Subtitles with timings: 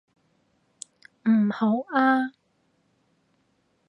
[1.29, 2.33] 唔好啊！